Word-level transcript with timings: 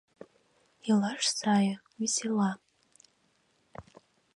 Илаш 0.89 1.23
сае, 1.39 1.71
весела 1.99 2.51